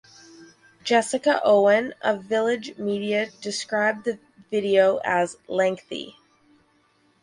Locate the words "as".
5.05-5.37